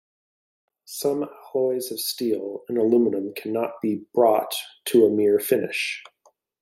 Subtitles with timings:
[0.85, 6.03] Some alloys of steel and aluminum cannot be brought to a mirror finish.